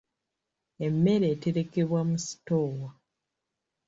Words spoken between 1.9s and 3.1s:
mu sitoowa.